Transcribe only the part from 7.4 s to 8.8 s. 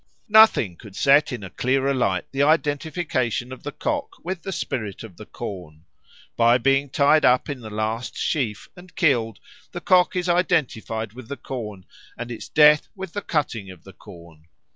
in the last sheaf